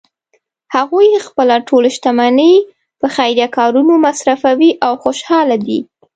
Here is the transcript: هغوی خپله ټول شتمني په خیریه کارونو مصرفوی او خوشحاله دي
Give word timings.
هغوی 0.75 1.09
خپله 1.27 1.55
ټول 1.67 1.83
شتمني 1.95 2.53
په 2.99 3.07
خیریه 3.15 3.47
کارونو 3.57 3.93
مصرفوی 4.05 4.71
او 4.85 4.93
خوشحاله 5.03 5.55
دي 5.65 5.79